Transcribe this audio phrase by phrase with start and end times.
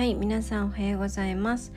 [0.00, 1.74] はい皆さんおはようございます。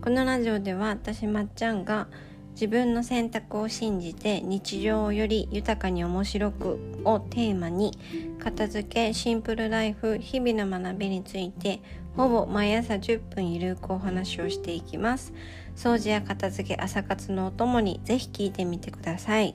[0.00, 2.08] このラジオでは私まっちゃんが
[2.52, 7.92] 自分の選択を信じて日常をより豊かに面白くをテーマに
[8.38, 11.82] 片付けシンプルライフ日々の学びについて
[12.16, 15.34] ほぼ毎朝10分ゆるくお話をしていきます。
[15.76, 19.54] 掃除や片付け朝活のお供にぜひ聞いてみてください、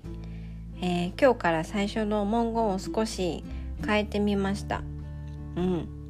[0.80, 3.44] えー、今日から最初の文言を少し
[3.84, 4.84] 変えてみました。
[5.55, 6.01] うん。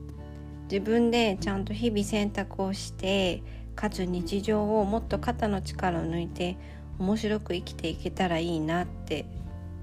[0.72, 3.44] 自分でちゃんと日々選択をして
[3.76, 6.56] かつ日常をもっと肩の力を抜いて
[6.98, 9.26] 面白く生きていけたらいいなって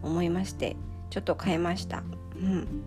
[0.02, 0.76] 思いまして
[1.10, 2.02] ちょっと変えました。
[2.36, 2.84] うん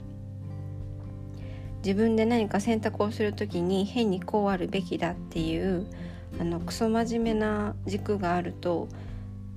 [1.84, 5.88] 自分で何か選択をする時に変にこうあるべきだっていう
[6.40, 8.88] あのクソ真面目な軸があると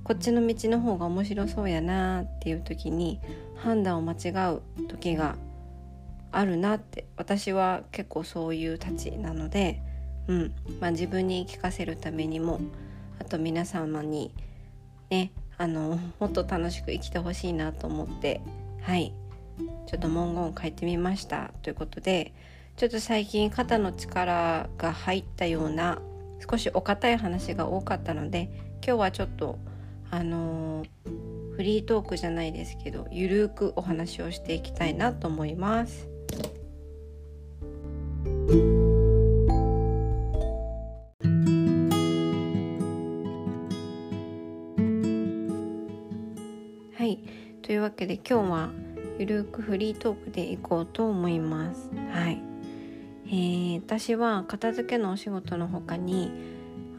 [0.03, 3.19] こっちの道の方が面白そうやなっていう時に
[3.57, 5.35] 判断を間違う時が
[6.37, 9.81] あるなって私は結構そういうたちなので、
[10.27, 10.53] うん。
[10.79, 12.59] まあ、自分に聞かせるためにも
[13.19, 14.33] あと皆様に
[15.09, 18.41] ねあのもっと楽しく生きてほしいなと思って
[18.81, 19.13] はい。
[19.87, 21.53] ちょっと文言を書いてみました。
[21.61, 22.33] ということで
[22.75, 26.01] ちょっと最近肩の力が入ったような
[26.49, 28.49] 少しお堅い話が多かったので
[28.85, 29.57] 今日はちょっと
[30.11, 30.85] あの、
[31.55, 36.14] フリートークじゃないですけどゆるくお話をしていきたいなと思います。
[46.97, 47.19] はい
[47.61, 48.69] というわけで今日は
[49.19, 51.89] ゆるくフリートークでいこうと思います。
[52.11, 52.41] はい、
[53.27, 56.31] えー、私は片付けのお仕事の他に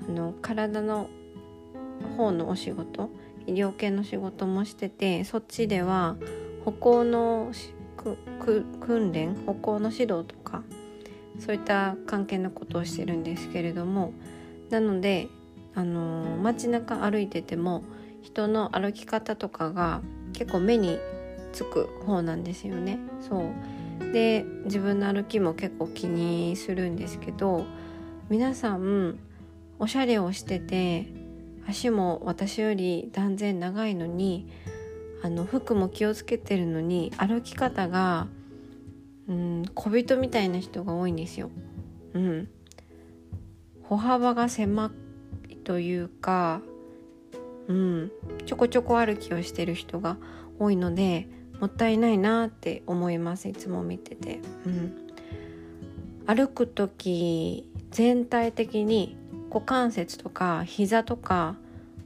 [0.09, 1.09] あの体の
[2.17, 3.11] 方のお仕事
[3.47, 6.17] 医療系の仕事もしててそっちでは
[6.65, 7.53] 歩行の
[8.81, 10.63] 訓練歩行の指導とか
[11.39, 14.13] そういった関係のことをしてるんですけれども
[14.71, 15.29] なので
[15.75, 17.85] あの街中歩いてても
[18.23, 20.01] 人の歩き方とかが
[20.33, 20.99] 結構目に
[21.53, 22.99] つく方なんですよね。
[23.21, 27.65] そうで自分の歩きも結構気にするんですけど
[28.29, 29.19] 皆さん
[29.79, 31.07] おしゃれをしてて
[31.67, 34.49] 足も私より断然長いのに
[35.23, 38.29] あの服も気をつけてるのに歩き方が
[39.29, 41.51] うん小人みたいな人が多いんですよ。
[42.15, 42.49] うん、
[43.83, 44.93] 歩幅が狭
[45.49, 46.63] いというか、
[47.69, 48.13] うん、
[48.47, 50.17] ちょこちょこ歩きをしてる人が
[50.59, 51.29] 多いので
[51.61, 54.95] もったいないなって思いますいつも見てて、うん、
[56.27, 59.17] 歩く時全体的に
[59.49, 61.57] 股関節とか膝とか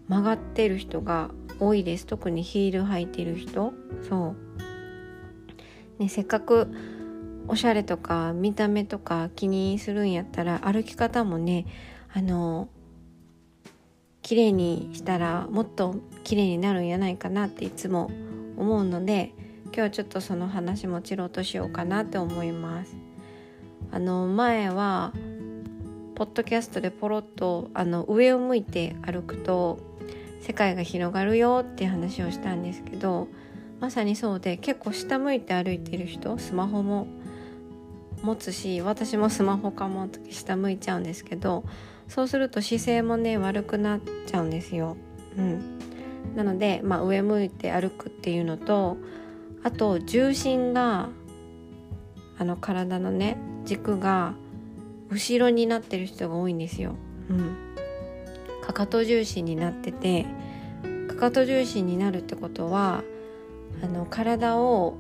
[0.09, 2.07] 曲がってる人が多いです。
[2.07, 3.73] 特にヒール履いてる人。
[4.09, 4.35] そ
[5.99, 6.69] う、ね、せっかく
[7.49, 11.67] おしゃれとか見た目とか気にするんやったら歩き方もね
[12.13, 12.69] あの
[14.23, 18.11] 綺麗にしたらもっと綺麗になるんやないかなっていつも
[18.57, 19.33] 思うので
[19.67, 22.97] 今日はちょっとその話もちろうとしようかなって思います。
[23.93, 25.13] あの前は
[26.15, 29.79] ポッドキャストでポロッとあの上を向いて歩くと
[30.41, 33.29] 世界が広がるよって話をしたんですけど
[33.81, 37.07] まさにそうで結構下向いて歩いてる人スマホも
[38.23, 41.65] 持つし私もスマホかも下向いちゃうんですけど
[42.09, 44.97] そうすると姿勢もね悪くなっちゃうんですよ。
[45.39, 45.79] うん、
[46.35, 48.97] なので、まあ、上向いて歩くっていうのと
[49.63, 51.09] あと重心が
[52.37, 54.35] あの体のね軸が
[55.11, 56.95] 後ろになってる人が多いんですよ。
[57.29, 57.57] うん、
[58.63, 60.27] かかと重心になってて
[61.09, 63.05] かかと重心になるってことは
[63.85, 64.97] あの体を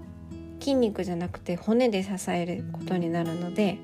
[0.60, 3.78] 筋肉じゃなくて骨で支えることになるので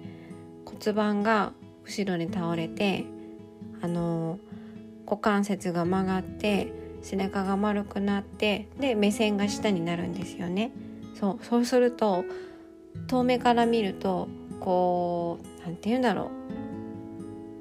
[0.64, 1.52] 骨盤が
[1.84, 3.04] 後ろに倒れて
[3.80, 4.38] あの
[5.04, 6.72] 股関節が曲がって
[7.02, 10.72] 背中が丸くなってで目線が下になるんですよね。
[11.14, 12.24] そうそうすると
[13.06, 14.28] 遠目から見ると
[14.60, 16.30] こう何て言うんだろ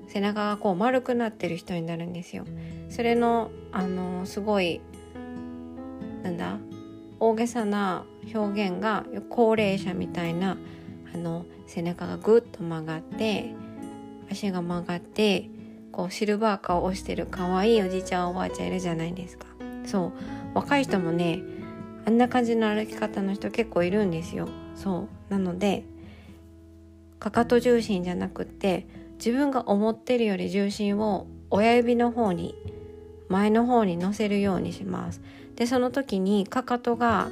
[0.07, 2.45] う背中がこう丸くなってる人になるんですよ。
[2.89, 4.81] それのあのすごい
[6.23, 6.57] なんだ
[7.19, 10.57] 大げさな表現が高齢者みたいな
[11.13, 13.54] あの背中がぐっと曲がって
[14.30, 15.50] 足が曲がって
[15.92, 19.45] こうシルバーカーを押してる可愛いおじいちゃんおばあちゃんいるじゃないですか。
[19.86, 20.12] そう。
[20.54, 21.42] 若い人もね
[22.06, 24.50] あんな感じの歩き方の人結構いるんですよ。
[24.75, 25.31] そう。
[25.31, 25.86] なので
[27.19, 28.88] かかと重心じゃなくって
[29.18, 32.56] 自分が思ってるより重心を親指の方に
[33.30, 35.21] 前の方に乗せるようにします。
[35.56, 37.30] でその時にかかとが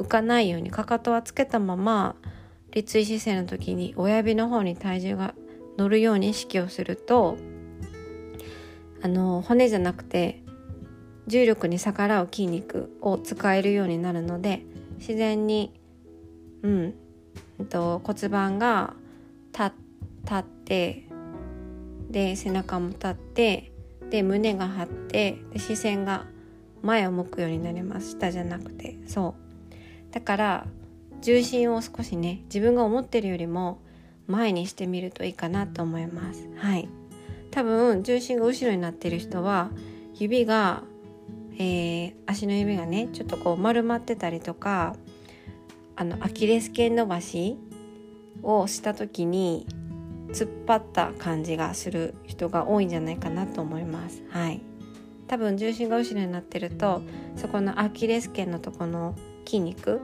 [0.00, 2.16] 浮かないようにかかとはつけたまま
[2.72, 5.34] 立位姿勢の時に親指の方に体重が
[5.76, 7.36] 乗るように意識をすると
[9.02, 10.42] あの骨じゃなくて
[11.26, 14.62] 重力に逆らう筋肉を使えるようになるので
[14.98, 15.78] 自然に、
[16.62, 16.94] うん、
[17.58, 18.94] えっと骨盤が
[19.52, 19.72] 立
[20.34, 21.04] って
[22.10, 23.72] で背中も立って
[24.10, 26.26] で胸が張ってで視線が
[26.82, 28.12] 前を向くようになります。
[28.12, 28.96] 下じゃなくて。
[29.06, 29.39] そう。
[30.12, 30.66] だから
[31.20, 33.80] 重心を少しね自分が思ってるよりも
[34.26, 36.48] 前にしてみるといいかなと思います。
[36.56, 36.88] はい。
[37.50, 39.70] 多分重心が後ろになってる人は
[40.14, 40.84] 指が、
[41.54, 44.94] えー、足の指がねちょっとこう丸まってたりとか
[45.96, 47.58] あのアキレス腱伸ばし
[48.42, 49.66] をした時に
[50.28, 54.22] 突っ張った感じがする人が多いんじゃないかなと思います。
[54.30, 54.62] はい。
[55.26, 57.02] 多分重心が後ろになってると
[57.36, 59.14] そこのアキレス腱のとこの
[59.50, 60.00] 筋肉、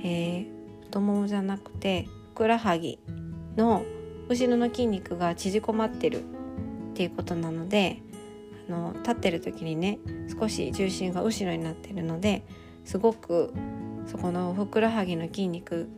[0.00, 2.98] えー、太ももじゃなくてふくらはぎ
[3.56, 3.82] の
[4.28, 6.22] 後ろの筋肉が縮こまってるっ
[6.92, 8.02] ていうことなので
[8.68, 10.00] あの立ってる時にね
[10.38, 12.44] 少し重心が後ろになってるので
[12.84, 13.54] すごく
[14.06, 15.88] そこのふくらはぎの筋肉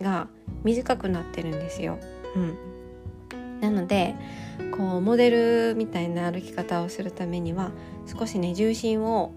[0.00, 0.26] が
[0.64, 1.98] 短くなってるんですよ。
[2.34, 4.16] うん、なので
[4.76, 5.30] こうモデ
[5.70, 7.70] ルみたいな歩き方をするためには
[8.04, 9.32] 少しね重心を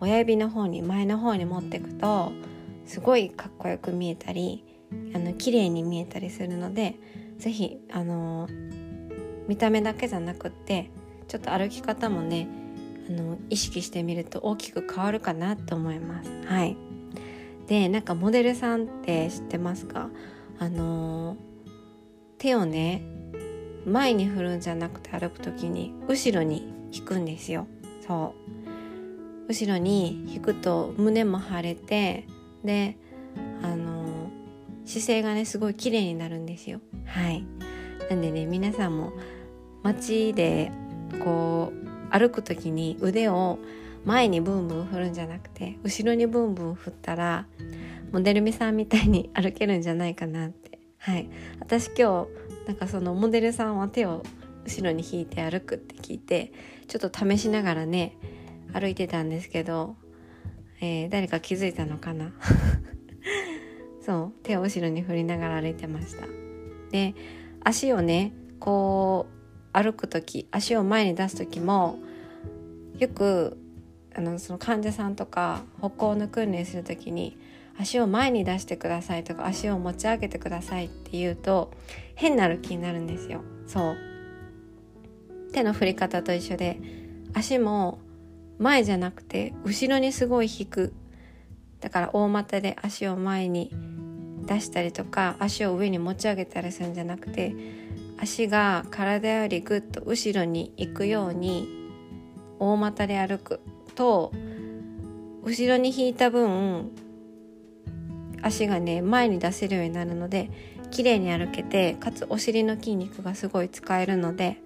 [0.00, 2.32] 親指の方に前の方に持っていくと
[2.86, 4.64] すごいかっこよく見えたり
[5.14, 6.96] あの綺麗に見えたりするので
[7.38, 8.48] 是非あの
[9.46, 10.90] 見た目だけじゃなくって
[11.28, 12.48] ちょっと歩き方もね
[13.08, 16.30] あの意識してみると大きく変わるかなと思います。
[16.46, 16.76] はい。
[17.66, 20.10] でなんかモデルさんって知ってますか？
[20.58, 21.36] あの
[22.38, 23.02] 手をね
[23.86, 27.66] 前に振るんじゃなくて歩く時に後ろに引くんですよ。
[28.06, 28.59] そう。
[29.50, 32.24] 後ろに引くと胸も腫れて
[32.62, 32.96] で
[33.64, 34.30] あの
[34.84, 36.80] 姿勢がねすごい綺麗になるんですよ。
[37.04, 37.44] はい。
[38.08, 39.12] なんでね皆さんも
[39.82, 40.70] 街で
[41.24, 43.58] こう歩く時に腕を
[44.04, 47.48] 前にブンブン振るんじゃなくて後ろにブンブン振ったら
[48.12, 50.78] モデルみさんみたいに歩けるんじゃないかなって。
[50.98, 51.28] はい。
[51.58, 52.28] 私今
[52.66, 54.22] 日なんかそのモデルさんは手を
[54.64, 56.52] 後ろに引いて歩くって聞いて
[56.86, 58.16] ちょっと試しながらね
[58.72, 59.96] 歩いてたんですけど、
[60.80, 62.32] えー、誰か気づいたのかな？
[64.04, 66.26] そう手を後ろに振りながら歩いてました。
[66.90, 67.14] で
[67.62, 69.40] 足をねこう
[69.72, 71.98] 歩く時足を前に出す時も
[72.98, 73.56] よく
[74.14, 77.38] あのその患者さんとか歩行の訓練する時に
[77.78, 81.70] 足を前に出してくださいとか足を持ち上げてくださいって言うと
[82.14, 83.42] 変な歩きになるんですよ。
[83.66, 83.96] そう。
[85.52, 86.78] 手の振り方と一緒で
[87.32, 87.98] 足も
[88.60, 90.92] 前じゃなくて後ろにすごい引く。
[91.80, 93.74] だから大股で足を前に
[94.46, 97.54] 出したりとか足を上に持ち上げたりするんじゃなくて
[98.18, 101.68] 足が体よりぐっと後ろに行くように
[102.58, 103.60] 大股で歩く
[103.94, 104.30] と
[105.42, 106.90] 後ろに引いた分
[108.42, 110.50] 足がね前に出せるようになるので
[110.90, 114.60] 綺麗に歩けてかつお尻の筋肉がすごい使えるので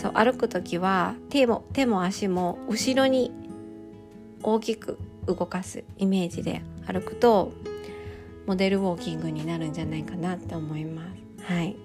[0.00, 3.30] そう歩く時は手も手も足も後ろに
[4.42, 7.52] 大きく動かすイメージで歩くと
[8.46, 11.02] モデルウォーキングになるんじゃないかなって思いま
[11.46, 11.52] す。
[11.52, 11.76] はい、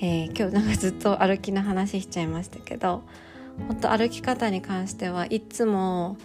[0.00, 3.02] えー、今日なんかずっと歩きの話しちゃいましたけど
[3.66, 6.16] 本当歩き方に関してはいつも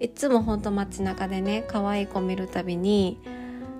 [0.00, 3.20] いつも本当街中でね可愛い子見るたびに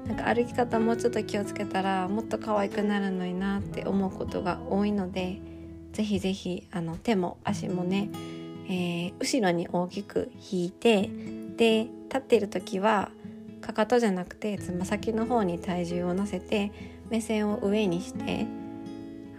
[0.06, 5.49] なんか歩き方もうちょっと気をつけたらもっと可愛くなるのになって思うことが多いので
[5.92, 8.08] ぜひぜひあの手も足もね、
[8.66, 11.10] えー、後ろに大きく引いて
[11.56, 13.10] で立っている時は
[13.60, 16.72] かかとじゃなくてつま先の方に体重を乗せて
[17.10, 18.46] 目線を上にして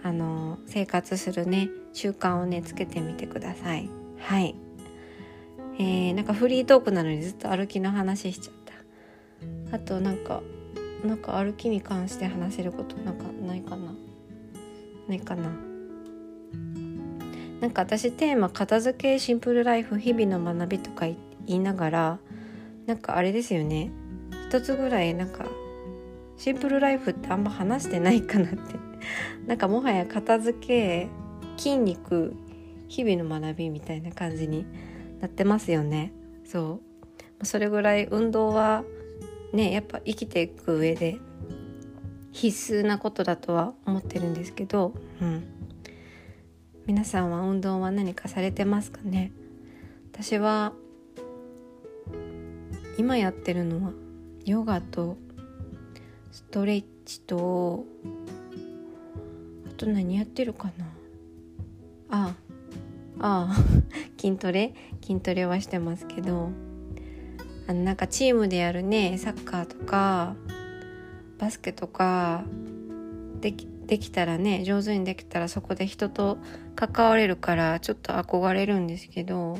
[0.02, 3.88] あの生活するね習慣をねつけてみてください。
[4.18, 4.54] はい。
[5.78, 8.54] えー、なんかフリートークなのにずっと歩きの話しちゃっ
[9.70, 9.76] た。
[9.76, 10.42] あとなんか
[11.04, 13.94] なんか歩きに関して話せることなんかないかな？
[15.08, 15.50] ないかな？
[17.62, 21.16] なんか私テーマ片付けシンプルライフ日々の学びとか言
[21.46, 22.18] いながら
[22.86, 23.92] なんかあれですよね。
[24.48, 25.46] 一つぐらいなんか
[26.36, 28.58] シンプルライフってあんま話してないかなって。
[29.46, 31.08] なんかもはや片付け
[31.56, 32.34] 筋肉
[32.88, 34.66] 日々の学びみたいな感じに
[35.20, 36.12] なってますよね。
[36.44, 36.80] そ
[37.40, 37.46] う。
[37.46, 38.82] それぐらい運動は
[39.52, 41.18] ねやっぱ生きていく上で
[42.32, 45.44] 必須なことだとは思ってるんですけど、うん、
[46.86, 49.30] 皆さんは運動は何かされてますかね？
[50.12, 50.72] 私は
[52.98, 53.92] 今やってるのは
[54.44, 55.16] ヨガと
[56.32, 57.84] ストレッチと
[59.66, 60.86] あと何やってるかな？
[62.10, 62.34] あ
[63.20, 63.56] ああ
[64.18, 64.74] 筋トレ？
[65.02, 66.50] 筋トレはしてますけど
[67.68, 70.34] あのなんかチームでやるねサッカーとか
[71.38, 72.44] バスケとか
[73.40, 76.38] できできたらね上手にできたらそこで人と
[76.76, 79.58] 関われるからちょっと憧れるんですけど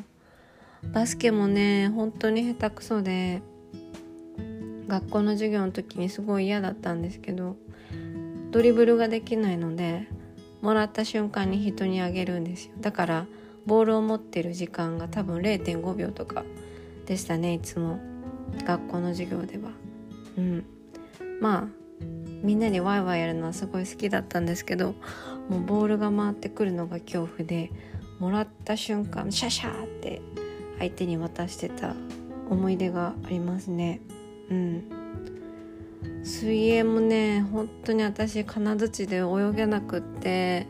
[0.93, 3.43] バスケもね本当に下手くそで
[4.89, 7.57] 学校の授業の時にすごい嫌だったんですけど
[8.51, 10.09] ドリブルができないので
[10.61, 12.73] もらった瞬間に人にあげるんですよ。
[12.81, 13.27] だから
[13.67, 16.45] ボールを持ってる時間が多分0.5秒とか
[17.07, 17.99] でしたねいつも。
[18.65, 19.71] 学校の授業では。
[20.37, 20.65] うん。
[21.41, 21.82] まあ
[22.43, 24.95] みんなにワイワイやるのはすごい好きだったんですけど
[25.49, 27.71] もうボールが回ってくるのが恐怖で
[28.19, 30.21] もらった瞬間シャシャーって
[30.79, 31.95] 相手に渡してた
[32.51, 34.01] 思い出がありますね。
[34.51, 34.85] うん。
[36.25, 40.67] 水泳もね本当に私金槌で泳げなくって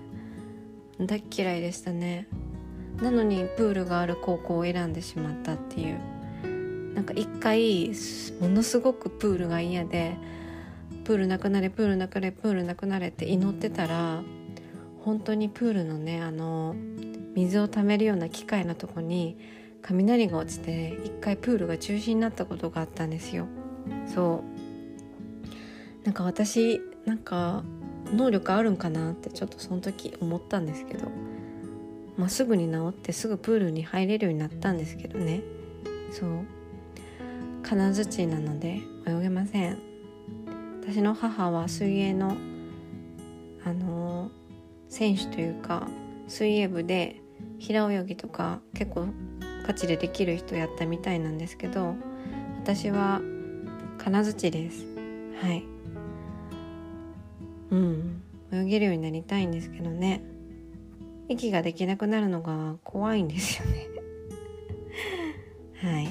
[1.01, 2.27] 大嫌いでしたね。
[3.03, 6.01] なのにプールがある高校を選んでしまったっていう。
[6.95, 7.93] なんか一回
[8.41, 10.17] ものすごくプールが嫌で
[11.05, 14.23] プールなくなれプールなくなれプールなくなれって祈ってたら
[15.05, 16.77] 本当にプールのねあの
[17.35, 19.37] 水をためるような機械のとこに
[19.83, 23.47] 雷が落ちて一回プールが中止になったことがあったんですよ。
[24.07, 24.45] そ
[26.03, 26.05] う。
[26.05, 27.65] なんか私なんか
[28.13, 31.09] 能力あるんかなってちょっとその時思ったんですけど、
[32.17, 35.43] まあ、すぐに治ってすぐプールに入れるようになったんですけどね。
[36.13, 36.31] そう。
[37.63, 39.92] 金槌なので泳げません。
[40.83, 42.37] 私の母は水泳の
[43.65, 44.31] あの
[44.89, 45.89] 選手というか
[46.29, 47.21] 水泳部で
[47.59, 49.07] 平泳ぎとか結構
[49.67, 51.95] ガチでできる人やったみたいなんですけど
[52.63, 53.21] 私は
[53.99, 54.85] 金槌です。
[55.41, 55.65] はい。
[57.71, 58.23] うん。
[58.53, 60.23] 泳げるようになりたいんですけどね。
[61.29, 63.87] 息ができなくなるのが怖いんですよね。
[65.81, 66.09] はい。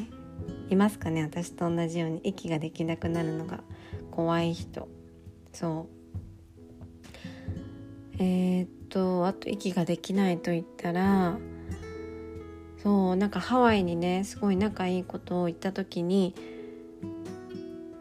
[0.69, 3.63] いますかね私と同じように息ができなくなるのが。
[4.11, 4.87] 怖い人。
[5.53, 5.91] そう。
[8.19, 11.37] えー、っとあと息ができないと言ったら
[12.83, 16.35] そうなんかハワイにねすごい仲いいことを言った時に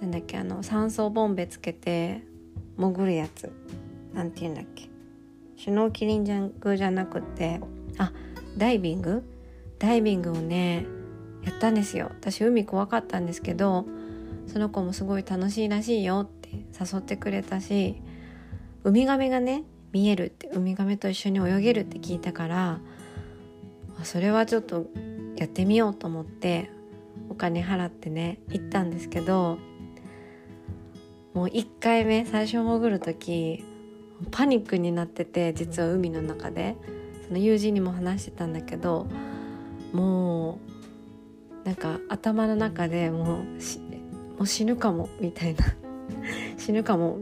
[0.00, 2.22] なんだっけあの酸素ボンベつけて
[2.76, 3.50] 潜るやつ。
[4.12, 4.90] なんて言うんだっけ。
[5.56, 7.60] シュノーキリングじゃなくて
[7.96, 8.12] あ
[8.58, 9.22] ダイビング？
[9.78, 10.84] ダイビングをね
[11.44, 12.08] やったんですよ。
[12.10, 13.86] 私海怖かったんですけど
[14.52, 18.00] その子もすごい楽しいらしいよって誘ってくれたし
[18.84, 22.80] ウミガメがね見えるってウミガメと一緒に泳げるって聞いたから
[24.02, 24.86] それはちょっと
[25.36, 26.70] やってみようと思って
[27.28, 29.58] お金払ってね行ったんですけど
[31.34, 33.64] もう1回目最初潜る時
[34.30, 36.76] パニックになってて実は海の中で。
[37.30, 39.06] その友人にも話してたんだけど
[39.92, 40.58] も
[41.62, 43.60] うなんか頭の中でもう
[44.44, 45.64] う死ぬかもみたいな。
[46.58, 47.18] 死ぬかも。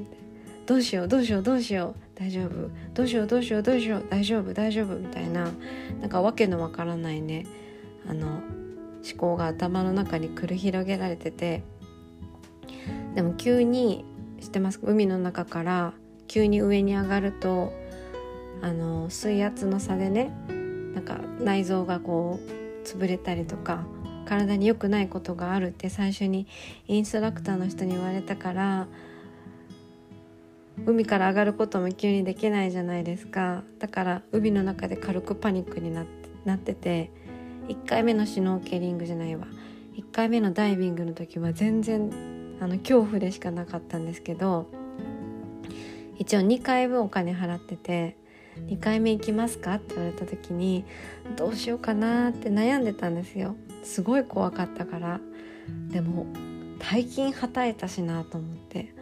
[0.67, 2.19] どうしようどうしようどうしよう。
[2.19, 2.71] 大丈夫。
[2.95, 4.05] どうしようどうしようどうしよう。
[4.11, 4.99] 大丈夫大丈夫。
[4.99, 5.51] みたいな。
[6.01, 7.47] なんかわけのわからないね。
[8.07, 8.43] あの思
[9.17, 11.63] 考が頭の中に繰り広げられてて。
[13.15, 14.05] でも急に
[14.41, 14.81] 知ってます？
[14.83, 15.95] 海の中から
[16.27, 17.73] 急に上に上がると
[18.61, 20.31] あの水圧の差でね
[20.95, 23.87] なんか内臓がこう潰れたりとか。
[24.29, 26.47] 体に良くないことがあるって最初に
[26.87, 28.87] インストラクターの人に言われたから
[30.85, 33.65] 海から上がることも急にできないじゃないですか。
[33.81, 37.11] だから海の中で軽くパニックになってなってて
[37.69, 39.47] 1回目のシュノーケリングじゃないわ。
[39.97, 42.11] 1回目のダイビングの時は全然
[42.61, 44.67] あの恐怖でしかなかったんですけど
[46.19, 48.17] 一応2回分お金払ってて
[48.69, 50.85] 2回目行きますかって言われた時に
[51.37, 53.57] どうしようかなって悩んでたんですよ。
[53.89, 55.19] すごい怖かったから
[55.89, 56.27] でも
[56.79, 58.93] 大金はたいたしなと思って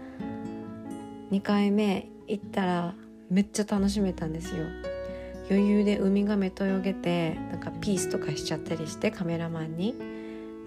[1.33, 2.95] 2回目行ったら
[3.29, 4.65] めっちゃ楽しめたんですよ。
[5.51, 9.95] 余裕でウミガメと泳げてなんかピースとかしちゃったりしてカメラマンに。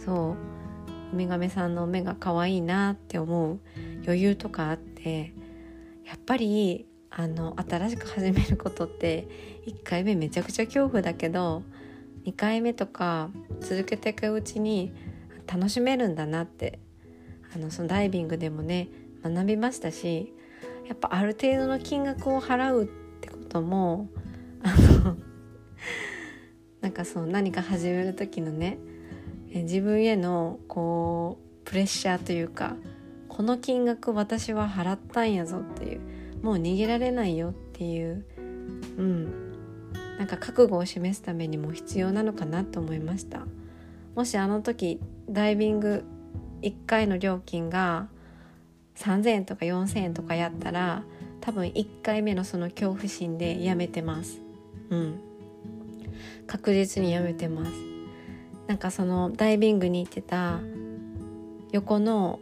[0.03, 0.35] そ
[1.11, 1.13] う。
[1.13, 3.59] ウミガメさんの目が可愛いなって思う。
[4.03, 5.33] 余裕とかあって
[6.05, 9.27] やっぱりあの新しく始めることって
[9.65, 11.63] 1回目めちゃくちゃ恐怖だけど
[12.29, 14.93] 2回目とか続けていくうちに
[15.48, 16.77] 楽しめるんだなって
[17.55, 18.88] あのそのダイビングでもね
[19.24, 20.31] 学びましたし
[20.88, 22.88] やっぱある程度の金額を払うっ
[23.19, 24.09] てことも
[24.62, 25.17] あの
[26.81, 28.77] なんかそう何か始める時のね
[29.51, 32.75] 自分へのこうプレッシャーというか
[33.27, 36.01] この金額私は払ったんやぞっていう
[36.43, 38.24] もう逃げられないよっていう
[38.98, 39.38] うん。
[40.19, 43.47] なんか覚悟を示すためにも必要なのかなと思いました。
[44.15, 44.99] もしあの時
[45.29, 46.03] ダイビング
[46.61, 48.09] 1回の料金が
[48.97, 51.03] 3,000円とか4,000円とかやったら
[51.39, 54.41] 多分1回目のその恐怖心でやめてます。
[54.89, 55.19] うん。
[56.47, 57.71] 確実にやめてます。
[58.67, 60.59] なんかそのダイビングに行ってた
[61.71, 62.41] 横の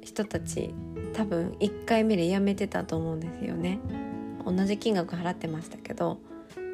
[0.00, 0.74] 人たち
[1.12, 3.78] 多分1回目でやめてたと思うんですよね。
[4.44, 6.18] 同じ金額払ってましたけど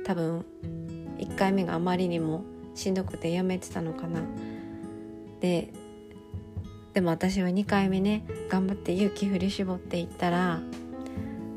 [0.07, 0.45] 多分
[1.19, 2.45] 1回目があまりにも
[2.77, 4.21] しんどくてやめてたのかな
[5.41, 5.73] で
[6.95, 10.61] でも私は2回目ね頑張って勇気振り絞っていったら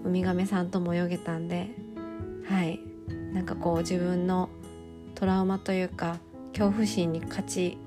[0.04, 1.70] ウミガメさんとも泳げたんで
[2.48, 2.80] はい
[3.34, 4.50] なんかこう自分の
[5.14, 6.18] トラウマというか
[6.52, 7.78] 恐怖心に勝ち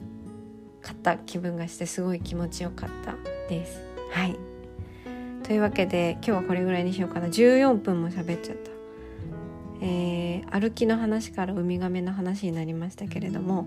[0.81, 3.17] 勝った気分がしてすごい気持ちよかった
[3.49, 3.81] です。
[4.13, 4.37] はい
[5.43, 8.72] というわけで今日はこれぐらいにしようかな14分も喋っちゃった。
[9.85, 13.67] えー、歩きの話からウミガメの話になりましたけれども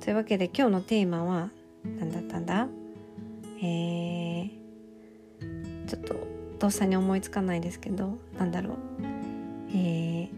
[0.00, 1.50] というわけで今日のテーマは
[1.84, 2.66] 何だったんだ？
[3.62, 4.50] えー、
[5.86, 6.16] ちょっと
[6.58, 8.76] とっさに思いつかないですけどなんだろう？
[9.70, 10.28] えー、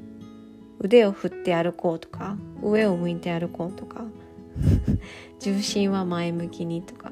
[0.80, 4.04] 腕を振って歩こうとか上を向いて歩こうとか
[5.40, 7.10] 重心は前向きにとか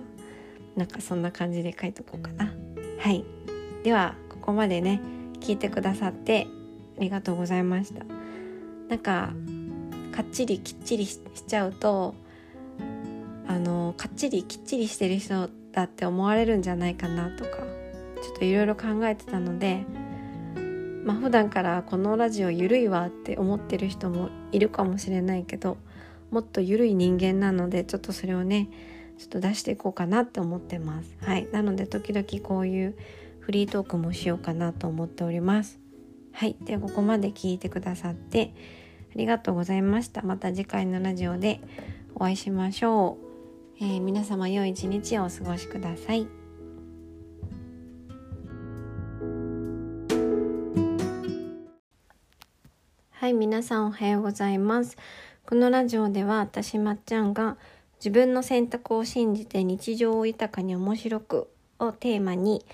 [0.76, 2.52] なんかそんな感じで書いとこうかな。
[2.98, 3.24] はい。
[3.82, 5.00] ではここまでね
[5.40, 6.46] 聞いてくださって
[6.98, 8.04] ありがとうございました。
[8.88, 9.32] なんか
[10.12, 12.14] かっちりきっちりしちゃうと
[13.46, 17.58] あのかっちりきっちりしてる人だって思われるんじゃないかなとか
[18.22, 19.84] ちょっといろいろ考えてたので
[21.04, 25.76] まあ普段からこのラジオゆるいわって思ってる人もいるかもしれないけど
[26.30, 28.68] もっとゆるい人間なのでちょっとそれをね
[29.18, 31.16] ちょっと出していこうかなって思ってます。
[31.22, 31.48] はい。
[31.50, 32.96] なので時々こういう
[33.40, 35.78] フリートークもしようかなと思っております。
[36.38, 36.56] はい。
[36.60, 38.52] ではここまで聞いてくださって
[39.14, 40.20] ありがとうございました。
[40.20, 41.62] また次回のラジオで
[42.14, 43.16] お会いしましょ
[43.80, 46.28] う、えー、皆様良い一日をお過ごしください。
[53.12, 53.32] はい。
[53.32, 54.98] 皆さんおはようございます。
[55.46, 57.56] このラジオでは私まっちゃんが
[57.98, 62.66] 自分の選択を信じて日常を豊かに面白くをテーマに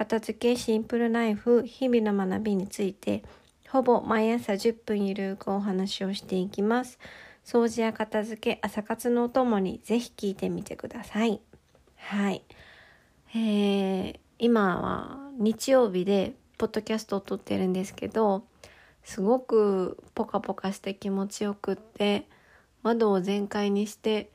[0.00, 3.22] 片付けシンプルライフ日々の学びについて
[3.68, 6.98] ほぼ毎朝10分ゆるくお話をしていきます。
[7.44, 11.42] 掃除や片付け朝活のお供にぜひ聞いてみてください。
[11.96, 12.42] はい。
[13.34, 18.44] えー、今は日曜日でポッドキャストを撮ってるんですけど
[19.04, 22.26] すごくポカポカして気持ちよくって
[22.82, 24.30] 窓を全開にして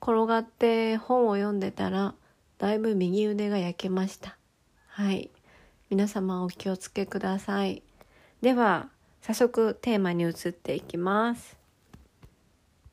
[0.00, 2.14] 転がって本を読んでたら
[2.58, 4.38] だいぶ右腕が焼けました。
[4.96, 5.28] はい。
[5.90, 7.82] 皆様お気をつけください。
[8.42, 8.90] では
[9.22, 11.56] 早速テーマに移っていきます。